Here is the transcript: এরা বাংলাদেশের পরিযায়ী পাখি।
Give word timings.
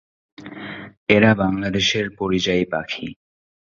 এরা 1.09 1.31
বাংলাদেশের 1.35 2.05
পরিযায়ী 2.19 2.63
পাখি। 2.65 3.07